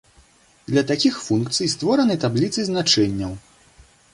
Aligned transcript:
Для 0.69 0.83
такіх 0.91 1.19
функцый 1.27 1.71
створаны 1.75 2.17
табліцы 2.27 2.59
значэнняў. 2.71 3.37